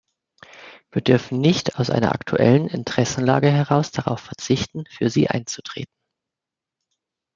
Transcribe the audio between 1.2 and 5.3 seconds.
nicht aus einer aktuellen Interessenlage heraus darauf verzichten, für sie